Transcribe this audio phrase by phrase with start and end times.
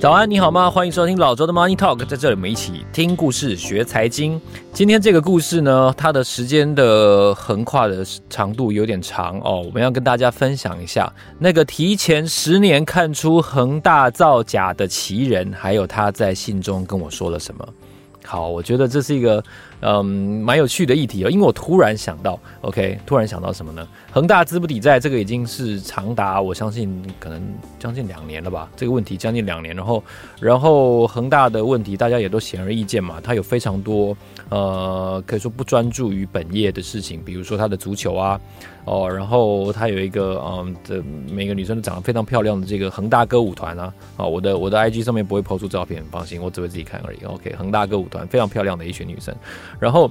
[0.00, 0.70] 早安，你好吗？
[0.70, 4.40] 欢迎收听老周的 Money Talk，在这里我们一起听故事学财经。
[4.72, 17.68] 今天这个故事呢，它的时间的横跨的长度有点长哦，我们要跟大家分享一下那个提前十年看出恒大造假的奇人，还有他在信中跟我说了什么。
[18.24, 19.44] 好，我觉得这是一个
[19.80, 23.86] 嗯蛮有趣的议题哦，因为我突然想到，OK，突然想到什么呢？
[24.12, 27.42] 恒大资不抵债，这个已经是长达我相信可能
[27.78, 30.04] 将近两年了吧，这个问题将近两年，然后
[30.40, 34.16] 然后恒大的问题大家也都显而易见嘛，它有非常多
[34.48, 38.40] 呃可以说不专注于本业的事情，比如说它的足球啊。
[38.86, 47.18] 哦，然后他有一个嗯，这每个女生都长得非常漂亮的这个恒大歌舞团啊，啊，我的我的 IG 上面不会抛出照片，放心，我只会自己看而已。
[47.24, 49.36] OK，恒大歌舞团非常漂亮的一群女生，
[49.78, 50.10] 然后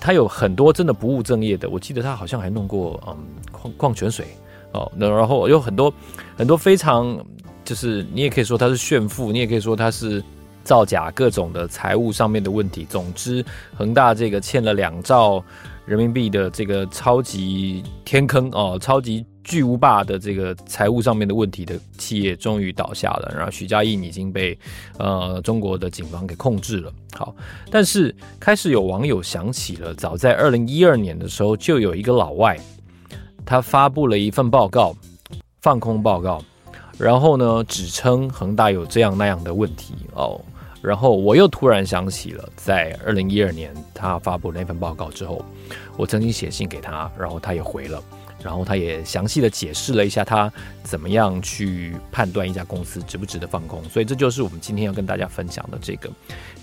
[0.00, 3.16] 他有很多真的不务正业的，我记得他好像还弄过嗯
[3.50, 4.26] 矿矿泉水
[4.72, 5.92] 哦，那然后有很多
[6.36, 7.18] 很多非常
[7.64, 10.22] 就是你也可以说他是炫富，你也可以说他是
[10.64, 12.84] 造假各种的财务上面的问题。
[12.88, 13.44] 总之，
[13.76, 15.42] 恒大这个欠了两兆。
[15.86, 24.56] 人民币的这个超级天坑哦，超级巨无霸的这个财务上面的问题的企业终于倒下了，然后许家印已经被
[24.96, 26.92] 呃中国的警方给控制了。
[27.16, 27.34] 好，
[27.68, 32.56] 但是开始有网友想起了，早在二零一二年的时候，就有一个老外，
[33.44, 34.94] 他发布了一份报告，
[35.60, 36.40] 放空报告，
[36.96, 40.40] 然后呢，指称恒大有这样那样的问题哦。
[40.80, 45.44] 然后我又突然想起了，在二零一二年他发布那份报告之后，
[45.96, 48.00] 我曾经写信给他，然后他也回了，
[48.42, 50.52] 然后他也详细的解释了一下他
[50.82, 53.82] 怎么样去判断一家公司值不值得放空。
[53.84, 56.10] 所以这就是我们今天要跟大家分享的这个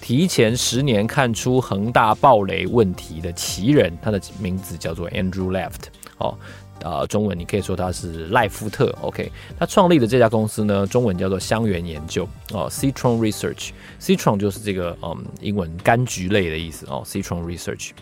[0.02, 6.38] 提前十年看出恒大暴雷问题的奇人，他的名字叫做 Andrew Left 哦。
[6.82, 12.30] 呃，中文你可以说他是赖夫特，OK，他创立的这家公司呢，中文叫做香源研究。
[12.54, 16.86] 哦，Citron Research，Citron 就是这个嗯英文柑橘类的意思。
[16.86, 17.94] 哦，Citron Research，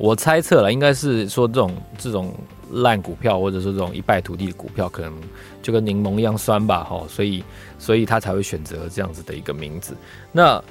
[0.00, 2.34] 我猜测了，应该是说这种这种
[2.72, 5.12] 烂股票或者说这种一败涂地的股票，可能
[5.60, 7.44] 就跟柠檬一样酸吧，哈、哦，所以
[7.78, 9.94] 所以他才会选择这样子的一个名字。
[10.32, 10.62] 那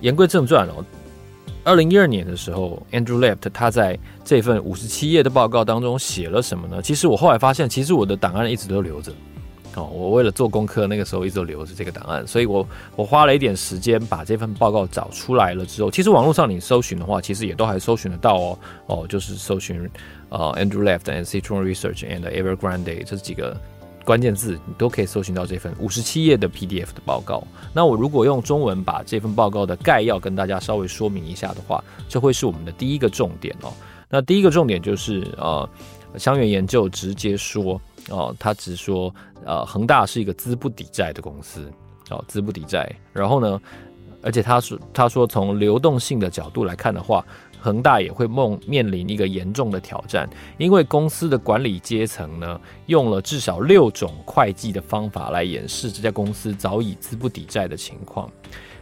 [0.00, 0.82] 言归正传哦。
[1.64, 6.80] 二零一二年的时候，Andrew Left 他在这份五十七页的报告当中写了什么呢？
[6.80, 9.12] 其实我后来发现，其实我的档案一直都留着。
[9.78, 12.66] 哦，我为了做功课，那个时候一直都留着这个档案，所以我
[12.96, 18.58] 我花了一点时间把这份报告找出来了之后，其实网络上你搜寻的话，其实也都还搜寻得到哦。
[18.86, 19.88] 哦，就是搜寻
[20.28, 23.56] 呃 Andrew Left and Citron Research and Evergrande 这几个。
[24.04, 27.46] 关键字你都可以搜寻到这份五十七页的 PDF 的报告。
[27.74, 33.70] 那我如果用中文把这份报告的概要跟大家稍微说明一下的话，这会是我们的第一个重点哦。
[34.08, 35.68] 那第一个重点就是呃，
[36.16, 37.78] 香櫞研究直接说
[38.10, 39.14] 哦，他只说
[39.44, 41.70] 呃，恒大是一个资不抵债的公司
[42.10, 42.90] 哦，资不抵债。
[43.12, 43.60] 然后呢，
[44.22, 47.24] 而且他说他说从流动性的角度来看的话。
[47.60, 58.30] 恒大也会梦面临一个严重的挑战，因为公司的管理阶层呢，用了至少六种会计的方法来掩饰这家公司早已资不抵债的情况。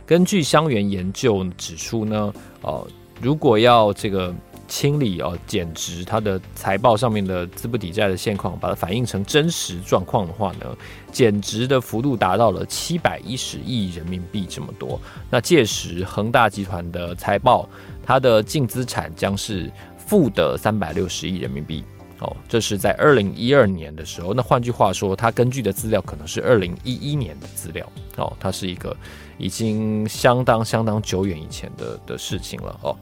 [0.05, 2.87] 根据香櫞研究指出呢，呃，
[3.23, 4.33] 如果要这个。
[4.69, 10.77] 清理哦，减值它的财报上面的资不抵债的现况，把它反映成真实状况的话呢，
[11.11, 15.01] 减值的幅度达到了七百一十亿人民币这么多。
[15.31, 17.69] 那届时恒大集团的财报，
[18.05, 21.85] 它的净资产将是负的三百六十亿人民币。
[22.21, 24.33] 哦，这是在二零一二年的时候。
[24.33, 27.87] 那换句话说，它根据的资料可能是二零一一年的资料。
[28.17, 28.97] 哦，它是一个
[29.37, 32.81] 已经相当相当久远以前的的事情了。
[32.83, 32.97] 哦，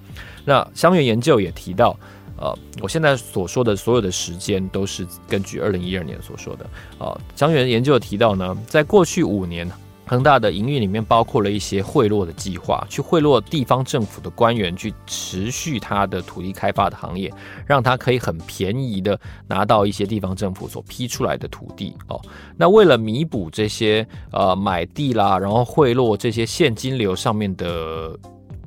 [0.44, 1.96] 那香园研究也提到，
[2.36, 6.66] 呃，我现在所说的所有的时间都是根据二零一二年所说的。
[6.98, 9.70] 啊，香园研究提到呢，在过去五年。
[10.06, 17.32] 恒大的营运里面包括了一些贿赂的计划，去贿赂地方政府的官员，去持续他的土地开发的行业，
[17.66, 22.20] 让他可以很便宜的拿到一些地方政府所批出来的土地哦。
[22.56, 28.16] 那为了弥补这些呃买地啦，然后贿赂这些现金流上面的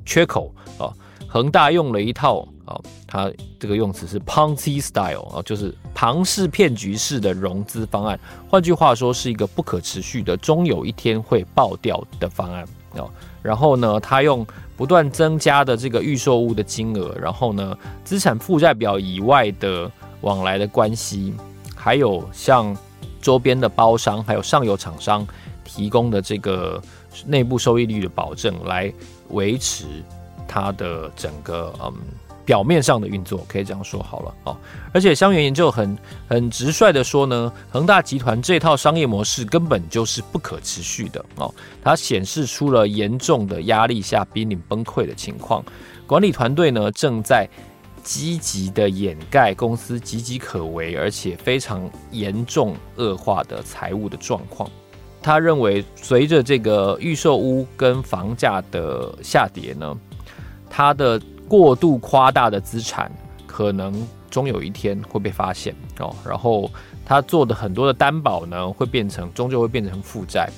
[0.08, 0.88] 缺口啊，
[1.28, 2.48] 恒大用了一套。
[2.68, 8.20] 啊，它这个用词是 Ponzi style 啊，就是庞氏骗局式的融资方案。
[8.46, 12.64] 换句话说，是一个不可持续的，终有一天会爆掉的方案
[12.94, 13.08] 啊。
[13.40, 14.46] 然后呢，他用
[14.76, 19.90] 不断增加的这个预售物的金额，然后呢，资产负债表以外的
[20.20, 21.32] 往来的关系，
[21.74, 22.76] 还有像
[23.22, 25.26] 周边的包商，还有上游厂商
[25.64, 26.78] 提供的这个
[27.24, 28.92] 内部收益率的保证，来
[29.30, 29.86] 维持
[30.46, 31.92] 它的整个嗯。
[32.48, 34.56] 表面上的运作，可以这样说好了哦。
[34.94, 41.54] 而且香园研究很很直率的说呢，恒大集团这套商业模式根本就是不可持续的哦。
[41.84, 45.62] 它显示出了严重的压力下濒临崩溃的情况，
[46.06, 47.46] 管理团队呢正在
[48.02, 54.70] 积极的掩盖公司岌岌可危而且非常严重恶化的财务的状况。
[55.28, 59.94] 他认为，随着这个预售屋跟房价的下跌呢，
[60.70, 63.12] 他的过度夸大的资产
[63.46, 63.92] 可能
[64.30, 66.70] 终有一天会被发现哦，然后
[67.04, 70.48] 他做的很多的担保呢，会变成终究会变成负债。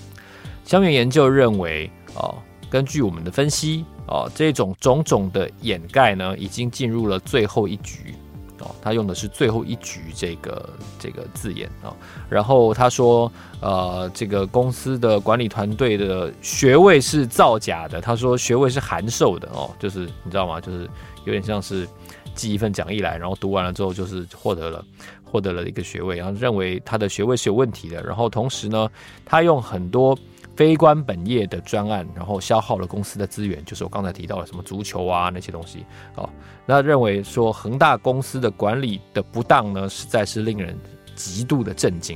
[0.64, 2.36] 香櫞研究认为哦，
[2.70, 8.14] 根据我们的分析哦，这种种种的掩盖呢，已经进入了最后一局
[8.60, 8.74] 哦。
[8.80, 11.94] 他用的是“最后一局”这个这个字眼啊。
[12.28, 13.30] 然后他说，
[13.60, 18.00] 呃，这个公司的管理团队的学位是造假的。
[18.00, 20.60] 他说学位是函授的哦，就是你知道吗？
[20.60, 20.88] 就是
[21.24, 21.86] 有点像是
[22.34, 24.84] 寄一份讲义来，然后读完了之后就是获得了
[25.24, 28.02] 获得了一个学位，然后认为他的学位是有问题的。
[28.02, 28.88] 然后同时呢，
[29.24, 30.18] 他用很多。
[30.60, 35.86] 非关本业的专案，然后消耗了公司的资源，就是我刚才提到的什么足球啊那些东西。
[36.16, 36.28] 哦，
[36.66, 40.78] 那认为说恒大公司的管理的不当呢，实在是令人
[41.16, 42.14] 极度的震惊。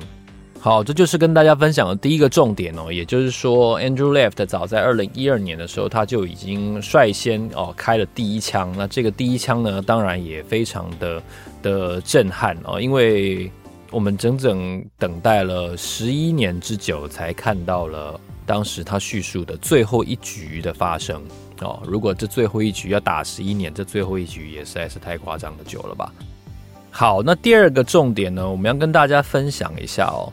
[0.60, 8.74] 好，这就是跟大家分享的第一个重点哦，也就是说，Andrew Left 早在二零一二年的时候，他就已经率先哦开了第一枪。
[8.76, 11.22] 那这个第一枪呢，当然也非常的
[11.62, 13.50] 的震撼哦，因为
[13.90, 18.20] 我们整整等待了十一年之久，才看到了。
[18.46, 21.22] 当时他叙述的最后一局的发生
[21.60, 26.12] 哦，如果这最后一局要打十一年，这最后一局也实在是太夸张的久了吧？
[26.90, 30.32] 好，那第二个重点呢，我们要跟大家分享一下哦，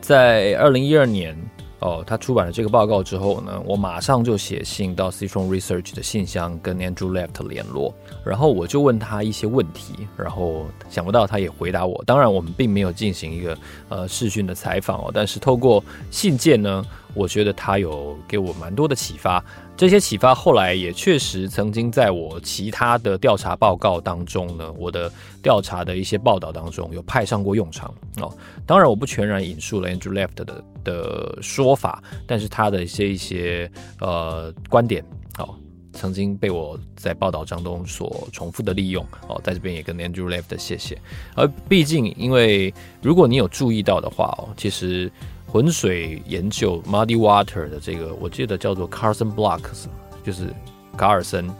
[0.00, 1.36] 在二零一二年。
[1.80, 12.02] 哦，他出版了这个报告之后呢，我马上就写信到 Citron Research 的信箱跟 Andrew Left 联络，然后我就问他一些问题，然后想不到他也回答我。
[12.04, 13.56] 当然，我们并没有进行一个
[13.90, 16.84] 呃视讯的采访哦，但是透过信件呢，
[17.14, 19.42] 我觉得他有给我蛮多的启发。
[19.76, 25.10] 这些启发后来也确实曾经在我其他的调查报告当中呢，我的
[25.40, 28.36] 调查的一些报道当中有派上过用场哦。
[28.66, 33.70] 当然，我不全然引述了 Andrew Left 的的说法，但是他的一些一些
[34.00, 35.04] 呃观点
[35.38, 35.54] 哦，
[35.92, 40.98] 曾经被我在报道当中所重复的利用哦，在这边也跟 Andrew Left 谢谢。
[41.36, 45.08] 而毕竟，因为如果你有注意到的话哦，其实。
[45.50, 49.86] 浑水研究 Muddy Water 的这个，我记得叫做 Carson Blocks，
[50.22, 50.52] 就是
[50.94, 51.50] 卡尔森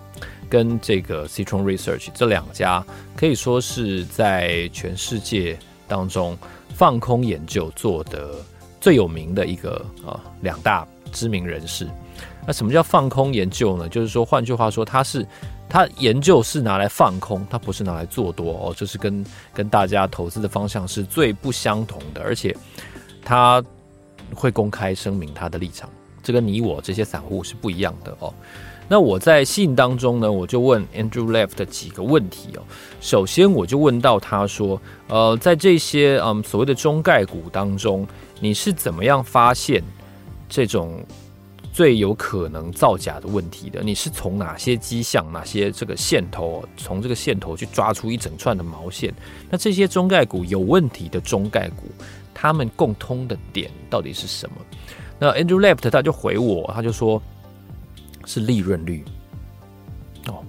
[0.46, 2.84] 跟这个 Citron Research 这两家，
[3.16, 6.36] 可以说是在全世界当中
[6.74, 8.34] 放空研究做的
[8.78, 11.88] 最有名的一个啊两大知名人士。
[12.46, 13.88] 那什么叫放空研究呢？
[13.88, 15.26] 就是说，换句话说，它是
[15.66, 19.24] 它研究是拿来放空，它不是拿来做多哦，就是跟
[19.54, 22.54] 跟大家投资的方向是最不相同的，而且
[23.24, 23.64] 它。
[24.34, 25.88] 会公开声明他的立场，
[26.22, 28.32] 这跟你我这些散户是不一样的哦。
[28.90, 32.62] 那我在信当中呢，我就问 Andrew Left 的几个问题哦。
[33.02, 38.06] 首先，我就问到他说，呃，在这些嗯所谓的中概股当中，
[38.40, 39.84] 你是怎么样发现
[40.48, 41.04] 这种
[41.70, 43.82] 最有可能造假的问题的？
[43.82, 49.12] 你是从哪些迹象、哪些这个线头，从这个线头去抓出一整串的毛线？
[49.50, 51.84] 那这些中概股有问题的中概股。
[52.40, 54.56] 他们共通的点到底是什么？
[55.18, 57.20] 那 Andrew Left 他就回我，他就说
[58.26, 59.04] 是利润率
[60.28, 60.44] 哦，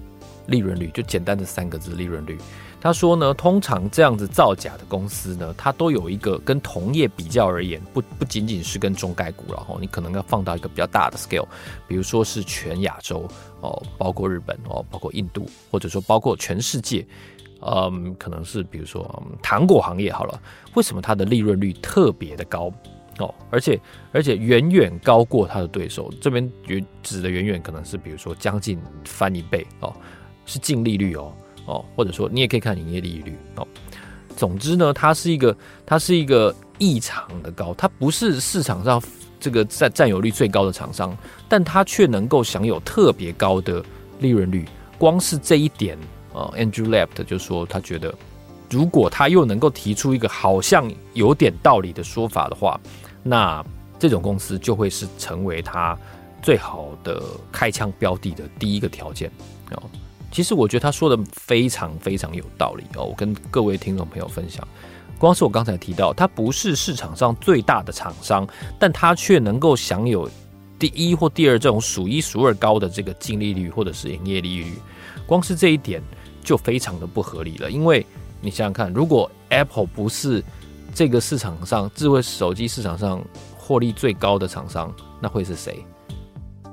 [0.45, 2.37] 利润率就简单的三个字，利润率。
[2.79, 11.47] 他说呢，通常这样子造假的公司呢，它都有一个跟同业比较而言，不不仅仅是跟中概股，然后你可能要放到一个比较大的 scale，
[11.87, 13.27] 比如说是全亚洲
[13.61, 17.03] 哦，包括日本哦，包括印度，或者说包括全世界。
[17.61, 20.41] 嗯，可能是比如说糖果行业好了，
[20.75, 22.71] 为什么它的利润率特别的高
[23.19, 23.33] 哦？
[23.49, 23.79] 而且
[24.13, 26.09] 而且远远高过它的对手。
[26.21, 26.49] 这边
[27.03, 29.93] 指的远远可能是比如说将近翻一倍哦，
[30.45, 31.33] 是净利率哦
[31.65, 33.67] 哦，或者说你也可以看营业利率哦。
[34.37, 39.01] 总之呢，它是一个它是一个异常的高，它不是市场上
[39.37, 41.13] 这个占占有率最高的厂商，
[41.49, 43.83] 但它却能够享有特别高的
[44.19, 44.65] 利润率。
[44.97, 45.97] 光是这一点。
[46.39, 48.13] 呃，Andrew Left 就说他觉得，
[48.69, 52.79] 如果他又能够提出一个好像有点道理的说法的话，
[53.21, 53.65] 那
[53.99, 55.97] 这种公司就会是成为他
[56.41, 59.29] 最好的开枪标的的第一个条件
[59.71, 59.83] 哦。
[60.31, 63.03] 其实我觉得他说的非常非常有道理哦。
[63.03, 64.65] 我跟各位听众朋友分享，
[65.17, 68.47] 光是我刚才提到，他不是市场上最大的厂商，
[68.79, 70.29] 但他却能够享有
[70.77, 74.75] 第一或第二这种数一数二高的这个净利率或者是营业利率，
[75.25, 76.01] 光是这一点。
[76.43, 77.69] 就非常的不合理了。
[77.69, 78.05] 因为
[78.41, 80.43] 你想想看，如果 Apple 不是
[80.93, 83.23] 这个市场上智慧手机市场上
[83.57, 85.83] 获利最高的厂商，那会是谁？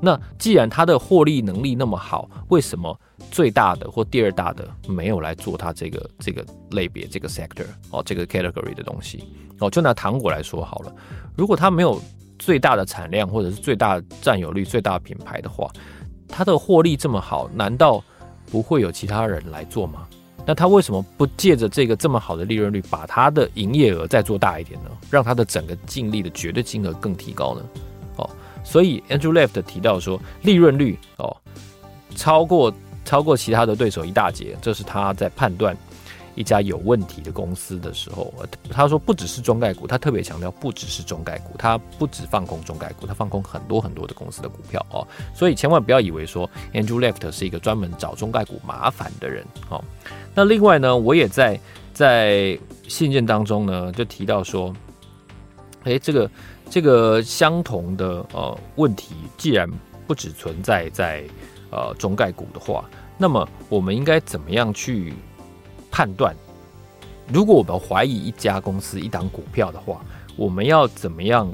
[0.00, 2.98] 那既然它的获利能力那么好，为什么
[3.30, 9.24] 最大的或第二大的没有来做它这个这个类别这个 sector 哦，这个 category 的东西
[9.58, 9.70] 哦？
[9.70, 10.94] 就拿糖果来说好了，
[11.34, 11.98] 如果它没有
[12.38, 15.70] 最大的产量或者是最大占有率、最大的品牌的话，
[16.28, 18.04] 它的获利这么好，难道
[18.50, 20.06] 不会有其他人来做吗？
[20.48, 24.90] 那他为什么不借着这个这么好的利润率，把他的营业额再做大一点呢？
[25.10, 27.62] 让他的整个净利的绝对金额更提高呢？
[28.16, 28.30] 哦，
[28.62, 31.36] 所以 Andrew Left 提到说，利润率哦
[32.14, 32.72] 超过
[33.04, 35.76] 超过其他的对手一大截，这是他在判断。
[36.36, 38.32] 一家有问题的公司的时候，
[38.70, 49.82] 他说不只是中概股，他特别强调不只是中概股，他不只放空中概股，他放空很多很多的公司的股票哦，所以千万不要以为说 Andrew Left 是一个专门找中概股麻烦的人哦。
[50.34, 51.58] 那另外呢，我也在
[51.94, 54.72] 在信件当中呢就提到说，
[55.84, 56.30] 诶，这个
[56.68, 59.66] 这个相同的呃问题，既然
[60.06, 61.24] 不只存在在
[61.70, 62.84] 呃中概股的话，
[63.16, 65.14] 那么我们应该怎么样去？
[65.96, 66.36] 判断，
[67.32, 70.04] 如果我们怀疑一家公司一档股票的话，
[70.36, 71.50] 我们要怎么样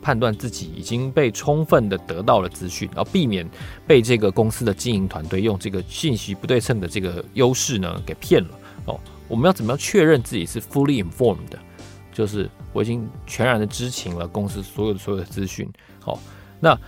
[0.00, 3.44] 判断自己已经被充分的得到了资讯，然后避免
[3.84, 8.50] 被这个公司的经营团队用这个信息不对称的这个优势呢给骗了
[8.84, 9.00] 哦？
[9.26, 11.58] 我们要怎么样确认自己是 fully informed 的，
[12.12, 15.68] 就是我已经全然的知情了公司所有的所有的资讯。
[16.04, 16.16] 哦，
[16.60, 16.78] 那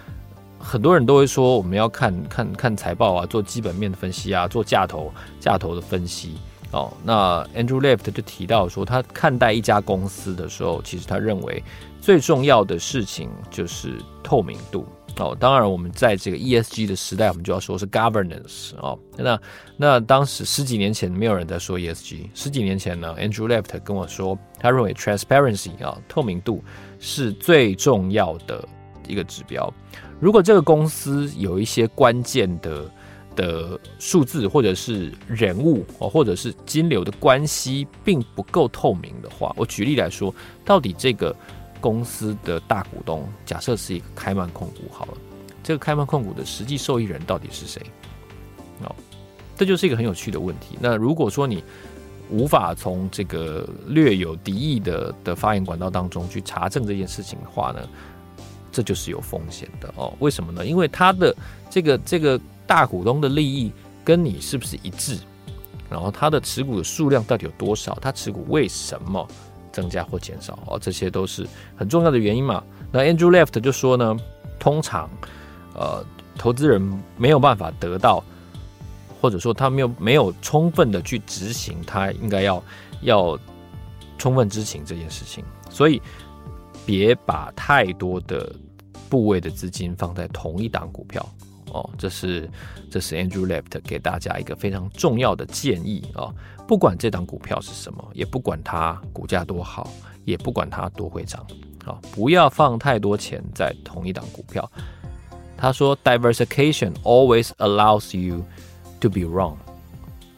[0.61, 6.37] 很多人都会说我们要看看看财报啊，做基本面的分析啊，做价投价投的分析。
[6.75, 11.63] 哦，那 Andrew Left 就提到说，他看待一家公司的时候，其实他认为
[12.01, 14.85] 最重要的事情就是透明度。
[15.19, 18.75] 哦，当然我们在这个 ESG 的时代，我们就要说是 governance。
[18.79, 19.41] 哦，那
[19.77, 26.61] 那当时十几年前没有人在说 ESG，十几年前呢，Andrew Left 跟我说，他认为 transparency 啊，透明度
[26.99, 28.67] 是最重要的
[29.07, 29.73] 一个指标。
[30.19, 32.91] 如果这个公司有一些关键的。
[33.37, 40.33] 的数字或者是人物哦，或者是金流的关系并不够透明的话，我举例来说，
[40.65, 41.35] 到底这个
[41.81, 45.15] 公司的大股东，假设是一个开曼控股好了，
[45.63, 47.83] 这个开曼控股的实际受益人到底是谁？
[48.83, 48.95] 哦，
[49.57, 50.79] 这就是一个很有趣的问题。
[50.81, 51.63] 那如果说你
[52.31, 57.89] 无法从这个略有敌意的的发言管道当中去查证这件事情的话呢，
[58.73, 60.15] 这就是有风险的哦。
[60.21, 60.65] 为什么呢？
[60.65, 61.35] 因为他的
[61.69, 62.41] 这个这个。
[62.67, 63.73] 大股东的利益
[64.05, 65.19] 跟你是不是一致？
[65.91, 67.97] 然后他的持股的数量到底有多少？
[68.01, 69.27] 他持股为什么
[69.71, 70.59] 增加或减少？
[70.67, 72.65] 哦，这些都是很重要的原因嘛。
[72.91, 74.17] 那 Andrew Left 就说呢，
[74.59, 75.09] 通常
[75.75, 76.05] 呃，
[76.37, 76.81] 投资人
[77.17, 78.25] 没有办法得到，
[79.21, 82.63] 或者说他没有没有充分的去执行他应该要
[83.03, 83.39] 要
[84.19, 86.01] 充分知情这件事情，所以
[86.87, 88.53] 别把太多的
[89.09, 91.29] 部位的资金放在同一档股票。
[91.75, 92.49] 哦，这是
[92.89, 96.33] 这是 Andrew Left 给大家一个非常重要的建议啊！
[96.69, 99.91] 不管这档股票是什么，也不管它股价多好，
[100.25, 101.45] 也不管它多会涨，
[101.85, 104.71] 啊，不要放太多钱在同一档股票。
[105.57, 108.45] 他说，Diversification always allows you
[109.01, 109.57] to be wrong，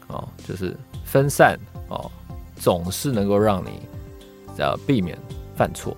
[0.07, 0.75] 哦，就是
[1.05, 2.09] 分散哦，
[2.55, 3.81] 总是能够让你
[4.57, 5.15] 呃避免
[5.55, 5.95] 犯错。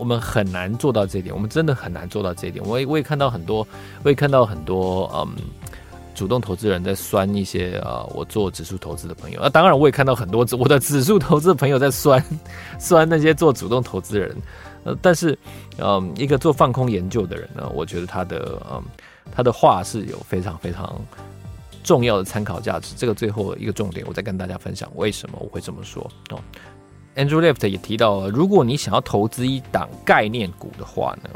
[0.00, 2.64] 我们很难做到这一点，我们真的很难做到这一点。
[2.64, 3.66] 我也我也看到很多，
[4.02, 5.28] 我也看到很多，嗯，
[6.14, 9.38] 主动投资人在酸一些啊、呃，我做指数投资的朋友。
[9.40, 12.24] 那、啊、当然，我也看到很多 我的指数投资的朋友在酸
[12.80, 14.34] 酸那些做主动投资人。
[14.84, 15.38] 呃，但是，
[15.76, 18.82] 嗯，一个做放空研究的人呢，我觉得他的嗯
[19.30, 20.98] 他的话是有非常非常
[21.84, 22.94] 重要的参考价值。
[22.96, 26.40] 这个最后一个重点，我再跟大家分享为什么我会这么说哦。
[27.16, 31.30] Andrew Left 也提到了，如果你想要投资一档概念股的话呢，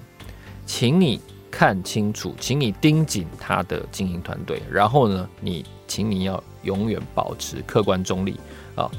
[0.64, 8.38] 请你看清楚，请你盯紧他的经营团队，然后呢，你请你要永远保持客观中立
[8.76, 8.90] 啊。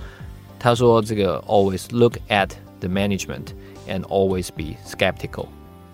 [0.59, 3.47] 他说这个 always look at the management
[3.87, 5.47] and always be skeptical。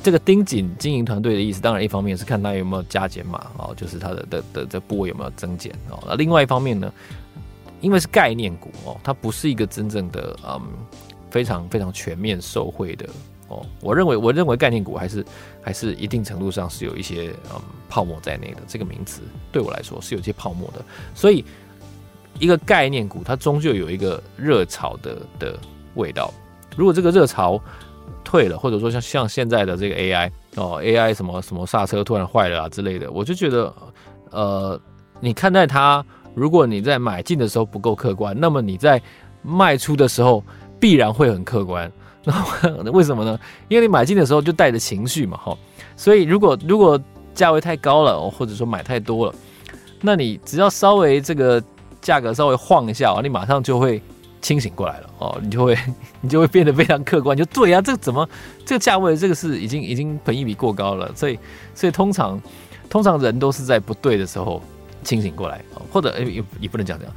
[0.03, 6.01] 这个盯紧经营团队的意思，当然一方面是看他有没有加减码啊，就是他的的的这部位有没有增减啊。
[6.07, 6.91] 那另外一方面呢？
[7.81, 10.61] 因为是概念股哦，它不是一个真正的嗯
[11.29, 13.09] 非常非常全面受惠的
[13.47, 13.65] 哦。
[13.81, 15.25] 我认为我认为概念股还是
[15.61, 17.59] 还是一定程度上是有一些嗯
[17.89, 18.61] 泡沫在内的。
[18.67, 19.21] 这个名词
[19.51, 20.85] 对我来说是有些泡沫的。
[21.15, 21.43] 所以
[22.39, 25.59] 一个概念股它终究有一个热潮的的
[25.95, 26.31] 味道。
[26.77, 27.59] 如果这个热潮
[28.23, 33.73] 退了，或者说像像现在的这个 AI 哦 AI 什么什么刹车突然坏了啊之类的，我就觉得
[34.29, 34.79] 呃
[35.19, 36.05] 你看待它。
[36.33, 39.01] 如果你在买进的时候不够客观，那么你在
[39.41, 40.43] 卖出的时候
[40.79, 41.91] 必然会很客观。
[42.23, 43.39] 那为什么呢？
[43.67, 45.57] 因为你买进的时候就带着情绪嘛，哈。
[45.95, 46.99] 所以如果如果
[47.33, 49.35] 价位太高了，或者说买太多了，
[50.01, 51.61] 那你只要稍微这个
[51.99, 53.99] 价格稍微晃一下，你马上就会
[54.39, 55.75] 清醒过来了哦， 你就会
[56.21, 58.27] 你就会变得非常客观，就对啊，这怎么
[58.65, 61.39] 这个价位这个是已经已经本一比过高了，所以
[61.73, 62.39] 所以通常
[62.87, 64.61] 通常人都是在不对的时候
[65.03, 67.13] 清醒过来，或者也也不能讲这样。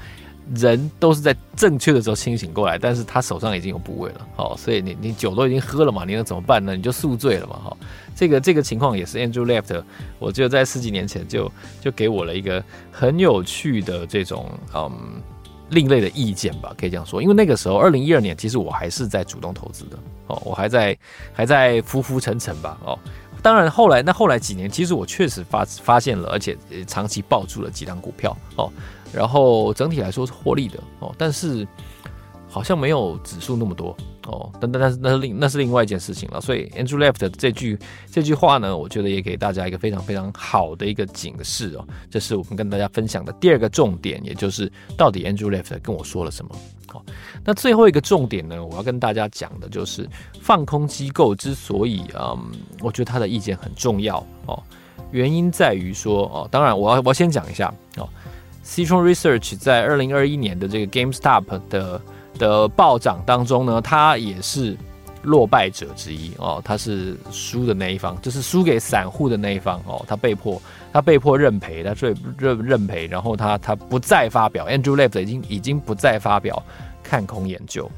[0.55, 6.76] 人都是在正确的时候清醒过来，但是他手上已经有部位了，好，所以你你酒都已经喝了嘛，你能怎么办呢？
[6.76, 7.76] 你就宿醉了嘛，哈，
[8.14, 9.83] 这个这个情况也是 Andrew Left，
[10.19, 11.50] 我记得在十几年前就
[11.81, 12.62] 就给我了一个
[12.93, 14.93] 很有趣的这种嗯
[15.71, 20.95] 另类的意见吧，可以这样说，因为那个时候二零一二年，其实我还是在主动投资的，哦，我还在
[21.33, 22.99] 还在浮浮沉沉吧，哦，
[23.45, 28.73] 当然后来那后来几年，其实我确实发发现了，而且长期抱住了几档股票，哦。
[29.13, 31.69] 然后整体来说是获利的哦，但是
[32.49, 33.95] 好像没有指数那么多
[34.26, 34.50] 哦。
[34.61, 36.40] 但但但是那是另那是另外一件事情了。
[36.40, 37.78] 所以 Andrew Left 这句
[38.11, 41.87] 这句话呢，我觉得也给大家一个非常非常好的一个警示哦。
[42.11, 46.54] 这是我们跟大家分享的第二个重点，也就是到底 Andrew Left 跟我说了什么。
[46.87, 47.04] 好，
[47.45, 50.09] 那最后一个重点呢，我要跟大家讲的就是
[50.40, 52.38] 放空机构之所以嗯，
[52.81, 54.62] 我觉得他的意见很重要哦，
[55.11, 58.09] 原因在于说哦，当然我要我要先讲一下哦。
[58.64, 62.00] Citron Research 在二零二一年的这个 GameStop 的
[62.38, 64.76] 的暴涨当中呢，他也是
[65.23, 70.61] 落败者之一哦，他是输的那一方，就是输给散户的那一方哦，他被迫
[70.93, 76.62] 他被迫认赔，他最认认赔，然后他他不再发表，Andrew Left 已经已经不再发表
[77.03, 77.91] 看空研究。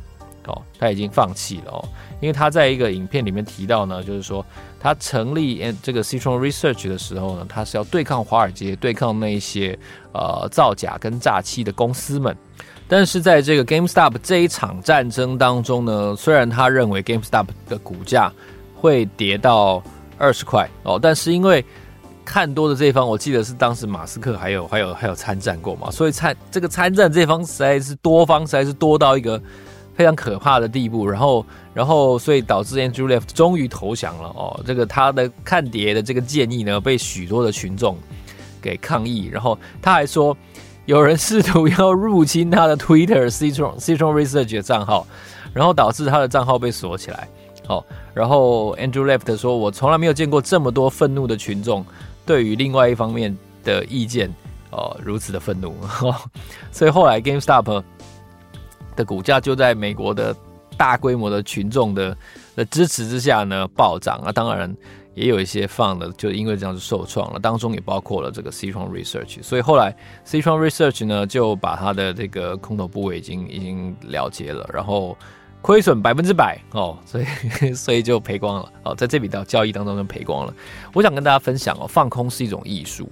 [0.46, 1.84] 哦，他已经放弃了哦，
[2.20, 4.46] 因为他在一个影片里面提到呢，就是说
[4.78, 9.76] 他成立这个 Citron Research 的时候呢，他是要对抗华尔街，对抗那些
[10.12, 12.36] 呃造假跟诈欺的公司们。
[12.88, 18.32] 但是在这个 GameStop 这一场战争当中呢，虽然他认为 GameStop 的股价
[18.74, 19.82] 会跌到
[20.18, 21.64] 二十块哦，但是因为
[22.24, 29.40] 看多的这一方，我记得是当时马斯克还有还有还有参战过嘛，所以参这个参战这方实在是多方实在是多到一个。
[29.96, 34.60] 非常可怕的地步，然后，然后，所以导致 Andrew Left 终于投降了哦。
[34.66, 37.96] 这个他的看跌的这个建议呢，被许多的群众
[38.60, 40.36] 给抗议，然后他还说
[40.86, 45.06] 有人试图要入侵他的 Twitter Citron Citron Research 的账号，
[45.52, 47.28] 然后导致他的账号被锁起来。
[47.66, 51.84] 好，然后 Andrew Left 说：“我从来没有见过这么多愤怒的群众
[52.24, 54.32] 对于另外一方面的意见
[54.70, 55.74] 哦如此的愤怒。
[56.72, 57.82] ”所以后来 GameStop。
[58.94, 60.34] 的股价就在美国的
[60.74, 62.16] 大规模的群众的
[62.56, 64.74] 的支持之下呢暴涨啊，当然
[65.16, 75.16] 也有一些放的就因为这样子受创了，当中也包括了这个 Citron Research，所以后来 Citron Research 呢就把它的这个空头部位已经已经了结了，然后
[75.62, 80.54] 亏损百分之百哦，所以所以就赔光了哦，在这笔的交易当中就赔光了。
[80.92, 83.08] 我想跟大家分享哦，放空是一种艺术。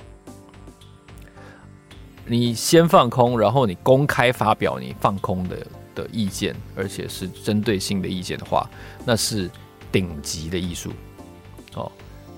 [2.27, 8.69] 你先放空，然后你公开发表你放空的的意见，而且是针对性的意见的话，
[9.05, 9.51] 那是
[9.91, 10.91] 顶级的艺术
[11.75, 11.91] 哦。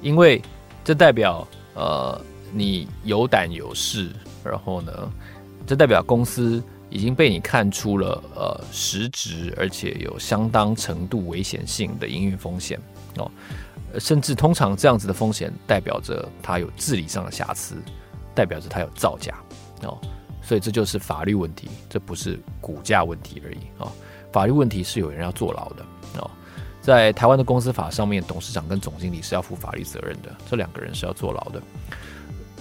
[0.03, 0.40] 因为
[0.85, 2.20] 这代表呃
[2.53, 4.11] 你有胆有识，
[4.44, 4.92] 然后呢，
[5.66, 12.81] 这代表公司已经被你看出了呃实质而且有相当程度危险性的营运风险
[13.16, 13.31] 哦。
[13.99, 17.77] 甚至通常这样子的风险代表着它有治理上的瑕疵，
[18.35, 19.35] 代表着它有造假。
[19.83, 19.99] 哦，
[20.42, 23.92] 所以这就是法律问题，这不是股价问题而已啊、哦！
[24.33, 25.85] 法律问题是有人要坐牢的
[26.20, 26.31] 哦，
[26.87, 31.61] 在台湾的公司法上面，董事长跟总经理是要负法律责任的，这两个人是要坐牢的。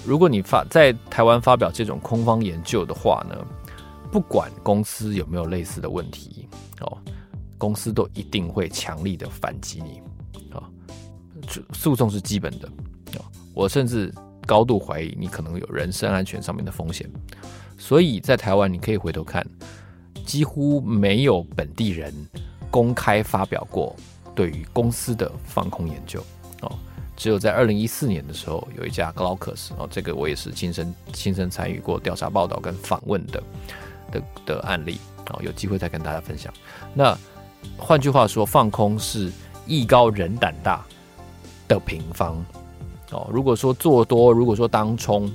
[0.04, 3.38] 如果你发在台湾发表这种空方研究的话呢，
[4.12, 6.98] 不管公司有没有类似的问题哦，
[7.60, 10.02] 公司都一定会强力的反击你
[10.56, 10.58] 啊！
[11.74, 12.68] 诉讼是基本的
[13.20, 14.12] 哦，我甚至。
[14.48, 17.10] 高度怀疑你可能有人身安全上面的风险，
[17.80, 19.44] 所以在台湾你可以回头看，
[20.24, 22.14] 几乎没有本地人
[22.70, 23.96] 公开发表过
[24.36, 26.22] 对于公司的放空研究
[26.62, 26.72] 哦，
[27.16, 33.42] 只有在二零一四年的时候有一家 Glaucus 哦，这个我也是亲身亲身参与过调查报道跟访问的
[34.12, 35.00] 的的案例
[35.32, 36.54] 哦，有机会再跟大家分享。
[36.94, 37.18] 那
[37.78, 39.32] 换句话说，放空是
[39.66, 40.86] 艺高人胆大
[41.68, 42.44] 的平方。
[43.12, 45.32] 哦，如果说做多，如果说当冲，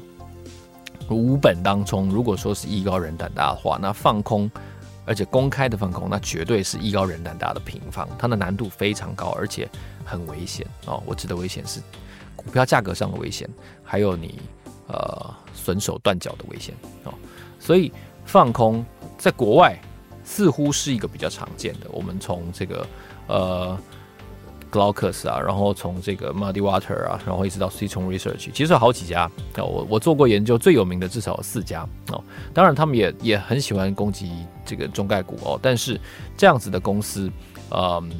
[1.09, 4.51] 无本当冲，如果说是艺高人胆大的话，那放空，
[5.05, 9.69] 而且公开的放空，那绝对是艺高人胆大的平方，它的难度非常高，而且
[10.05, 11.03] 很危险哦。
[11.07, 11.81] 我指的危险是
[12.37, 13.49] 股票价格上的危险，
[13.83, 14.41] 还有你
[14.87, 17.15] 呃损手断脚的危险哦。
[17.59, 17.93] 所以
[18.25, 18.85] 放空
[19.19, 19.79] 在国外
[20.25, 21.87] 似乎是一个比较常见的。
[21.91, 22.87] 我们从这个
[23.27, 23.79] 呃。
[24.71, 29.65] Glaucus 啊，然后从这个 Muddy Water 啊，然后一直到 Citron Research，其实有好几家哦。
[29.65, 32.23] 我我做过研究，最有名的至少有四家哦。
[32.55, 34.31] 当然，他们也也很喜欢攻击
[34.65, 35.59] 这个中概股哦。
[35.61, 36.01] 但是
[36.37, 37.31] 这样子的公司，
[37.71, 38.11] 嗯，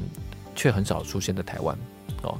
[0.55, 1.77] 却很少出现在台湾
[2.23, 2.37] 哦，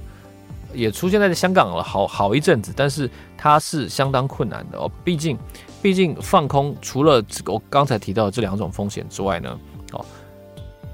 [0.75, 2.73] 也出现在香港了好好一阵子。
[2.77, 5.39] 但是它是相当困难的哦，毕竟
[5.81, 9.59] 毕竟放空除了我刚才提到的这两种风险之外呢，
[9.93, 10.05] 哦。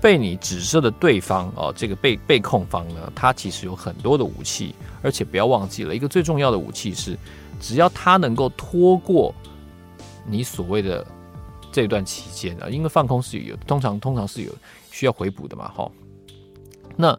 [0.00, 7.18] 被你指涉的对方哦，这个被被控方呢，他其实有很多的武器，而且不要忘记了一个最重要的武器是，
[7.60, 9.34] 只要他能够拖过
[10.26, 11.04] 你所谓的
[11.72, 14.52] 这段期间啊，因为放空是有通常通常是有
[14.90, 15.90] 需要回补的嘛，哈，
[16.94, 17.18] 那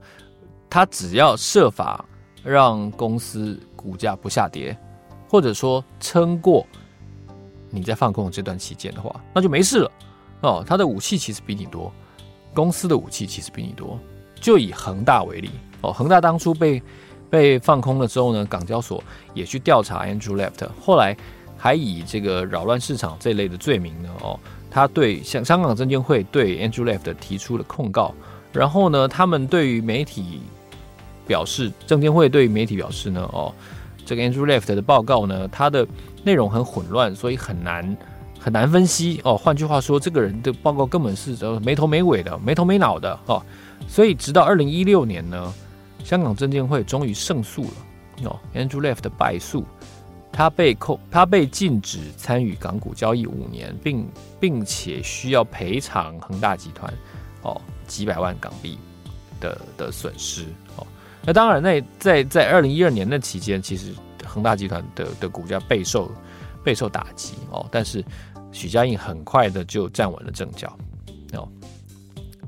[0.70, 2.06] 他只要设法
[2.44, 4.78] 让公司股价不下跌，
[5.28, 6.66] 或者说撑过
[7.70, 9.92] 你在放空这段期间的话，那就没事了
[10.42, 11.92] 哦，他的武器其实比你多。
[12.58, 14.00] 公司的武器其实比你多，
[14.34, 16.82] 就以恒大为例哦，恒大当初被
[17.30, 19.04] 被放空了之后呢，港交所
[19.36, 21.16] 也去调查 Andrew Left，后来
[21.56, 24.40] 还以这个扰乱市场这类的罪名呢，哦，
[24.72, 28.12] 他对香香港证监会对 Andrew Left 提出了控告，
[28.52, 30.42] 然后呢，他们对于媒体
[31.28, 33.54] 表示，证监会对于媒体表示呢，哦，
[34.04, 35.88] 这个 Andrew Left 的报告呢，它的
[36.24, 37.96] 内容很混乱，所以很难。
[38.48, 39.36] 很难分析哦。
[39.36, 43.44] 换句话说，这个人的报告根本是呃没头没尾的、没头没脑的哦。
[43.90, 45.54] 所以，直到二零一六年呢，
[46.02, 48.40] 香港证监会终于胜诉了哦。
[48.56, 49.66] Andrew Left 的败诉，
[50.32, 54.08] 他被扣，他被禁止参与港股交易五年，并
[54.40, 56.94] 并且需要赔偿恒大集团
[57.42, 58.80] 哦几百万港币
[59.42, 60.46] 的的损失
[60.78, 60.88] 哦。
[61.26, 63.92] 那当然，那在在二零一二年那期间，其实
[64.26, 66.10] 恒大集团的的股价备受。
[66.64, 68.04] 备受打击哦，但是
[68.52, 70.78] 许家印很快的就站稳了阵脚
[71.34, 71.48] 哦。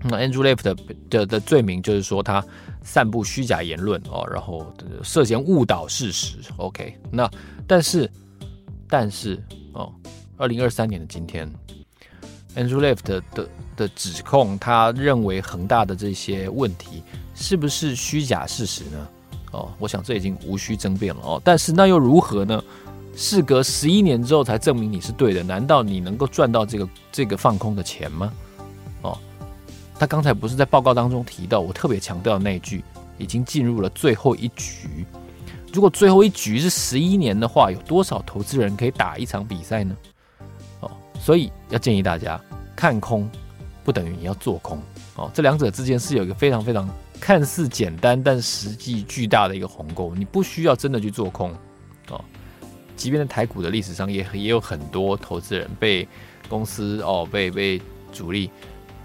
[0.03, 0.75] 那 Andrew Left 的
[1.09, 2.43] 的的罪名就是说他
[2.81, 6.37] 散布虚假言论哦，然后涉嫌误导事实。
[6.57, 7.29] OK，那
[7.67, 8.09] 但是
[8.87, 9.93] 但是哦，
[10.37, 11.51] 二零二三年的今天
[12.55, 17.03] ，Andrew Left 的的的指控，他认为恒大的这些问题
[17.35, 19.07] 是不是虚假事实呢？
[19.51, 21.41] 哦，我想这已经无需争辩了哦。
[21.43, 22.63] 但是那又如何呢？
[23.19, 28.31] 事隔十一年之后才证明你是对的，难道你能够赚到这个这个放空的钱吗？
[29.01, 29.17] 哦，
[29.99, 32.81] 他刚才不是在报告当中提到，我特别强调那句，
[33.17, 35.05] 已经进入了最后一局。
[35.73, 39.93] 如果最后一局是十一年的话，有多少投资人可以打一场比赛呢？
[40.79, 42.39] 哦，所以要建议大家，
[42.73, 43.29] 看空
[43.83, 44.81] 不等于你要做空
[45.17, 51.53] 哦，这两者之间是有一个非常非常看似简单，但实际巨大的一个鸿沟，你不需要真的去做空
[52.11, 52.23] 哦。
[52.99, 56.05] 即便在台股的历史上也，也有很多投资人被
[56.49, 57.81] 公司哦，被被
[58.11, 58.51] 主力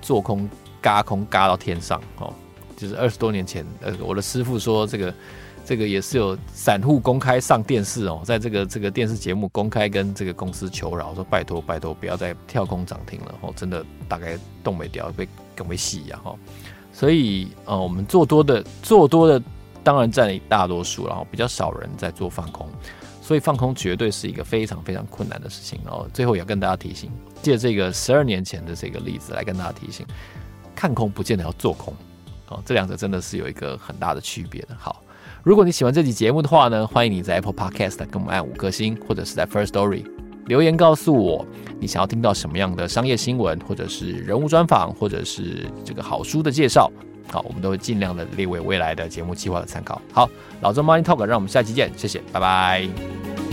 [0.02, 0.50] 做空、
[0.82, 2.34] 轧空、轧到天上哦。
[2.76, 5.14] 就是二十多年前，呃，我的师傅说，这个
[5.64, 16.34] 这个也是有散户公开上电视哦，在这个这个电视节目公开跟这个公司求饶，说拜托拜托，不要再跳空涨停了哦，真的大概动没掉，被更为细呀哈。
[16.92, 19.40] 所以呃，我们做多的做多的
[19.84, 22.68] 当然占了大多数，然后比较少人在做放空。
[23.24, 25.80] 所以放空绝对是一个非常非常困难的事情。
[25.82, 27.10] 然后最后也要跟大家提醒，
[27.40, 30.04] 借这个十二年前的这个例子来跟大家提醒，
[30.76, 31.94] 看空不见得要做空，
[32.50, 34.76] 哦，这两者真的是有一个很大的区别的。
[34.78, 35.02] 好，
[35.42, 40.04] 如果你喜欢这期节目的话呢，欢迎你在 Apple Podcast 跟我们按五颗星，或者是在 First Story
[40.44, 41.46] 留言告诉我
[41.80, 46.92] 你想要听到什么样的商业新闻，或者是人物专访，或者是这个好书的介绍。
[47.30, 50.00] 好，我们都会尽量的列为未来的节目计划的参考。
[50.12, 50.28] 好，
[50.60, 53.43] 老周 Money Talk，让我们下期见，谢谢，拜拜。